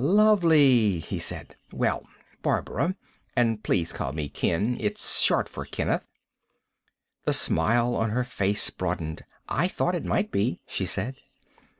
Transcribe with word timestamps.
"Lovely," 0.00 1.00
he 1.00 1.18
said. 1.18 1.56
"Well, 1.72 2.06
Barbara... 2.40 2.94
and 3.34 3.64
please 3.64 3.92
call 3.92 4.12
me 4.12 4.28
Ken. 4.28 4.76
It's 4.78 5.18
short 5.20 5.48
for 5.48 5.64
Kenneth." 5.64 6.06
The 7.24 7.32
smile 7.32 7.96
on 7.96 8.10
her 8.10 8.22
face 8.22 8.70
broadened. 8.70 9.24
"I 9.48 9.66
thought 9.66 9.96
it 9.96 10.04
might 10.04 10.30
be," 10.30 10.60
she 10.68 10.86
said. 10.86 11.16